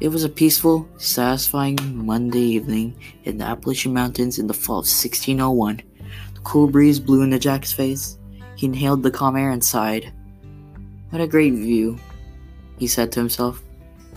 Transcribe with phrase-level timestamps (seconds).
[0.00, 4.86] It was a peaceful, satisfying Monday evening in the Appalachian Mountains in the fall of
[4.86, 5.82] 1601.
[6.34, 8.16] The cool breeze blew into Jack's face.
[8.54, 10.12] He inhaled the calm air and sighed.
[11.10, 11.98] What a great view,
[12.78, 13.60] he said to himself.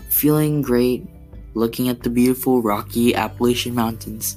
[0.08, 1.04] Feeling great,
[1.54, 4.36] looking at the beautiful rocky Appalachian Mountains.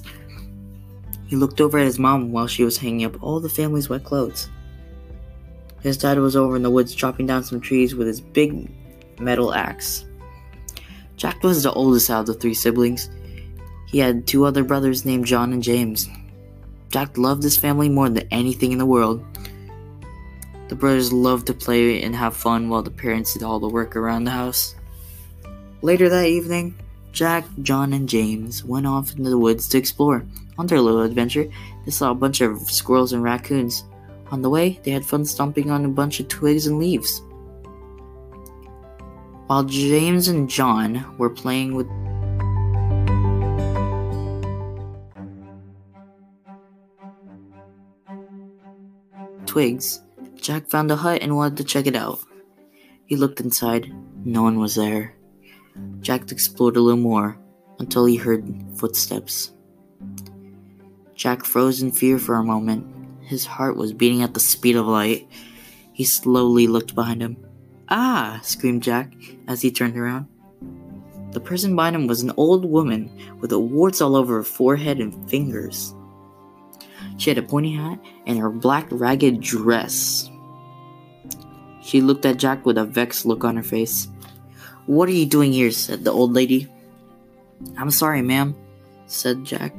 [1.28, 4.02] He looked over at his mom while she was hanging up all the family's wet
[4.02, 4.50] clothes.
[5.80, 8.68] His dad was over in the woods chopping down some trees with his big
[9.20, 10.05] metal axe.
[11.16, 13.10] Jack was the oldest out of the three siblings.
[13.86, 16.08] He had two other brothers named John and James.
[16.90, 19.24] Jack loved his family more than anything in the world.
[20.68, 23.96] The brothers loved to play and have fun while the parents did all the work
[23.96, 24.74] around the house.
[25.82, 26.74] Later that evening,
[27.12, 30.24] Jack, John, and James went off into the woods to explore.
[30.58, 31.50] On their little adventure,
[31.84, 33.84] they saw a bunch of squirrels and raccoons.
[34.30, 37.22] On the way, they had fun stomping on a bunch of twigs and leaves.
[39.46, 41.86] While James and John were playing with
[49.46, 50.02] twigs,
[50.34, 52.18] Jack found a hut and wanted to check it out.
[53.06, 53.94] He looked inside.
[54.24, 55.14] No one was there.
[56.00, 57.38] Jack explored a little more
[57.78, 59.52] until he heard footsteps.
[61.14, 62.84] Jack froze in fear for a moment.
[63.22, 65.28] His heart was beating at the speed of light.
[65.92, 67.45] He slowly looked behind him.
[67.88, 68.40] Ah!
[68.42, 69.12] screamed Jack
[69.46, 70.26] as he turned around.
[71.32, 75.28] The person behind him was an old woman with warts all over her forehead and
[75.30, 75.94] fingers.
[77.18, 80.30] She had a pointy hat and her black ragged dress.
[81.82, 84.08] She looked at Jack with a vexed look on her face.
[84.86, 85.70] What are you doing here?
[85.70, 86.68] said the old lady.
[87.76, 88.56] I'm sorry, ma'am,
[89.06, 89.72] said Jack.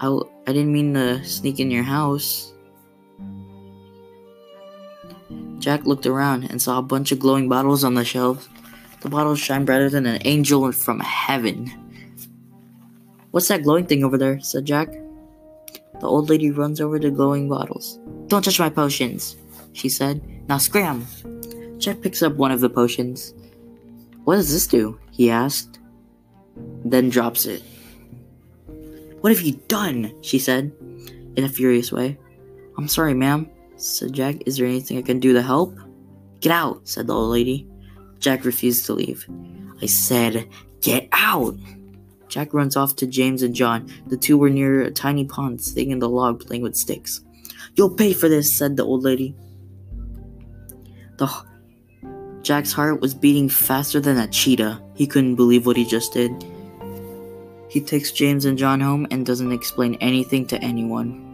[0.00, 2.52] I w- I didn't mean to sneak in your house.
[5.58, 8.48] Jack looked around and saw a bunch of glowing bottles on the shelves.
[9.00, 11.72] The bottles shine brighter than an angel from heaven.
[13.30, 14.40] What's that glowing thing over there?
[14.40, 14.88] said Jack.
[16.00, 17.98] The old lady runs over to glowing bottles.
[18.28, 19.36] Don't touch my potions,
[19.72, 20.20] she said.
[20.48, 21.06] Now scram!
[21.78, 23.34] Jack picks up one of the potions.
[24.24, 24.98] What does this do?
[25.10, 25.78] he asked,
[26.84, 27.62] then drops it.
[29.20, 30.14] What have you done?
[30.20, 30.72] she said,
[31.36, 32.18] in a furious way.
[32.76, 34.36] I'm sorry, ma'am, said Jack.
[34.46, 35.76] Is there anything I can do to help?
[36.40, 37.68] Get out, said the old lady.
[38.18, 39.26] Jack refused to leave.
[39.82, 40.48] I said,
[40.80, 41.56] Get out!
[42.28, 43.90] Jack runs off to James and John.
[44.08, 47.20] The two were near a tiny pond, sitting in the log playing with sticks.
[47.74, 49.34] You'll pay for this, said the old lady.
[51.18, 51.28] The
[52.42, 54.82] Jack's heart was beating faster than a cheetah.
[54.94, 56.44] He couldn't believe what he just did.
[57.68, 61.25] He takes James and John home and doesn't explain anything to anyone.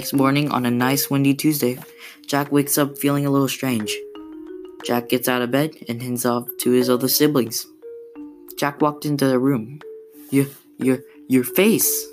[0.00, 1.78] Next morning, on a nice windy Tuesday,
[2.26, 3.94] Jack wakes up feeling a little strange.
[4.82, 7.66] Jack gets out of bed and hands off to his other siblings.
[8.56, 9.78] Jack walked into the room.
[10.30, 10.46] Your,
[10.78, 12.06] your, your face,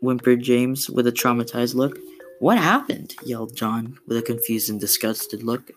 [0.00, 1.98] whimpered James with a traumatized look.
[2.38, 3.16] What happened?
[3.24, 5.72] yelled John with a confused and disgusted look.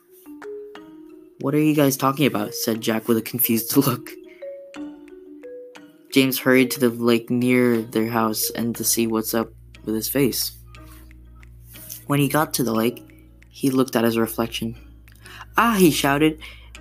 [1.40, 2.54] What are you guys talking about?
[2.54, 4.12] said Jack with a confused look.
[6.14, 9.50] James hurried to the lake near their house and to see what's up
[9.86, 10.52] with his face.
[12.08, 13.08] When he got to the lake,
[13.50, 14.76] he looked at his reflection.
[15.58, 16.40] Ah, he shouted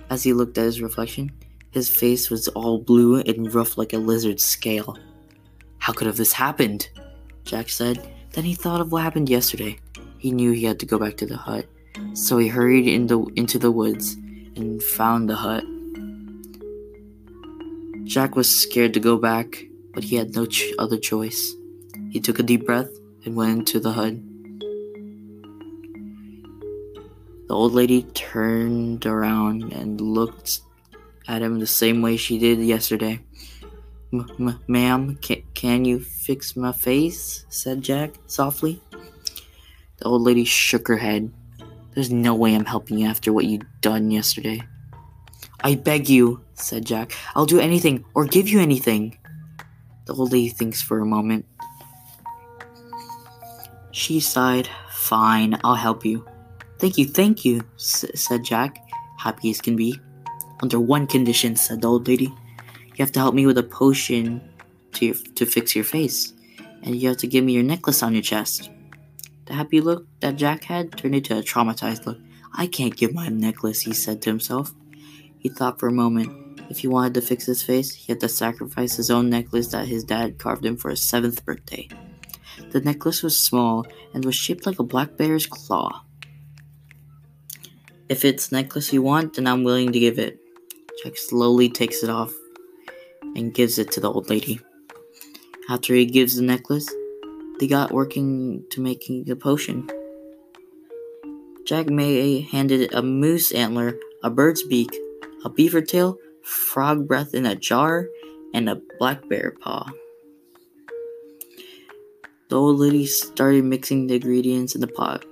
[0.09, 1.31] as he looked at his reflection.
[1.71, 4.97] His face was all blue and rough like a lizard's scale.
[5.77, 6.89] How could have this happened?
[7.43, 8.13] Jack said.
[8.31, 9.79] Then he thought of what happened yesterday.
[10.17, 11.65] He knew he had to go back to the hut,
[12.13, 14.13] so he hurried in the, into the woods
[14.55, 15.63] and found the hut.
[18.03, 19.63] Jack was scared to go back,
[19.93, 21.55] but he had no ch- other choice.
[22.11, 22.89] He took a deep breath
[23.25, 24.15] and went into the hut.
[27.47, 30.61] The old lady turned around and looked
[31.27, 33.21] at him the same way she did yesterday.
[34.67, 37.45] Ma'am, can, can you fix my face?
[37.47, 38.81] said Jack softly.
[39.97, 41.31] The old lady shook her head.
[41.93, 44.63] There's no way I'm helping you after what you done yesterday.
[45.63, 47.13] I beg you, said Jack.
[47.35, 49.17] I'll do anything or give you anything.
[50.05, 51.45] The old lady thinks for a moment.
[53.91, 54.69] She sighed.
[54.91, 56.25] Fine, I'll help you.
[56.79, 58.77] Thank you, thank you, s- said Jack,
[59.17, 59.99] happy as can be.
[60.61, 62.25] Under one condition, said the old lady.
[62.25, 64.41] You have to help me with a potion
[64.93, 66.33] to, your, to fix your face,
[66.83, 68.69] and you have to give me your necklace on your chest.
[69.45, 72.19] The happy look that Jack had turned into a traumatized look.
[72.53, 74.73] I can't give my necklace, he said to himself.
[75.39, 76.37] He thought for a moment.
[76.69, 79.87] If he wanted to fix his face, he had to sacrifice his own necklace that
[79.87, 81.89] his dad carved him for his seventh birthday.
[82.71, 86.03] The necklace was small and was shaped like a black bear's claw.
[88.07, 90.39] If it's necklace you want, then I'm willing to give it.
[91.03, 92.33] Jack slowly takes it off
[93.35, 94.61] and gives it to the old lady.
[95.69, 96.89] After he gives the necklace,
[97.59, 99.89] they got working to making a potion.
[101.65, 104.97] Jack May handed a moose antler, a bird's beak,
[105.45, 108.07] a beaver tail, frog breath in a jar,
[108.53, 109.89] and a black bear paw.
[112.51, 115.23] The old lady started mixing the ingredients in the pot.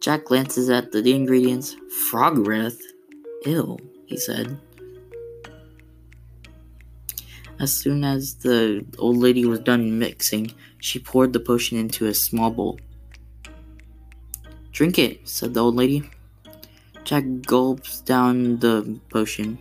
[0.00, 1.76] Jack glances at the ingredients.
[2.10, 2.76] Frog breath?
[3.46, 4.58] Ew, he said.
[7.60, 10.50] As soon as the old lady was done mixing,
[10.80, 12.80] she poured the potion into a small bowl.
[14.72, 16.10] Drink it, said the old lady.
[17.04, 19.58] Jack gulps down the potion.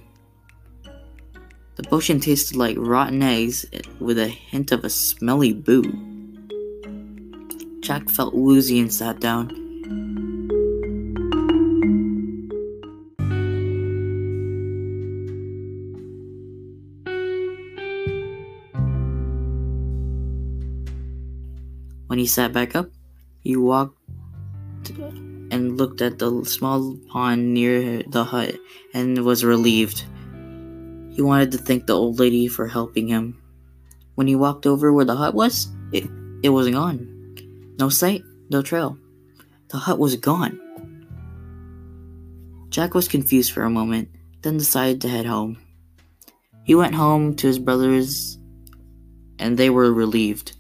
[1.76, 3.68] The potion tasted like rotten eggs
[4.00, 6.13] with a hint of a smelly boo.
[7.84, 9.52] Jack felt woozy and sat down.
[22.08, 22.88] When he sat back up,
[23.42, 24.00] he walked
[25.52, 28.56] and looked at the small pond near the hut
[28.94, 30.06] and was relieved.
[31.12, 33.42] He wanted to thank the old lady for helping him.
[34.16, 36.08] When he walked over where the hut was, it,
[36.44, 37.13] it was gone.
[37.80, 38.98] No sight, no trail.
[39.70, 40.60] The hut was gone.
[42.70, 44.10] Jack was confused for a moment,
[44.42, 45.58] then decided to head home.
[46.64, 48.38] He went home to his brothers,
[49.40, 50.54] and they were relieved.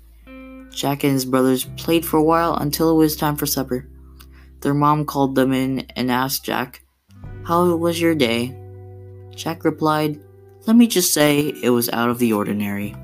[0.71, 3.87] Jack and his brothers played for a while until it was time for supper.
[4.61, 6.83] Their mom called them in and asked Jack,
[7.43, 8.57] How was your day?
[9.35, 10.19] Jack replied,
[10.65, 12.95] Let me just say it was out of the ordinary.